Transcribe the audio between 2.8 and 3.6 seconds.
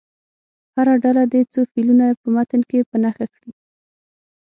په نښه کړي.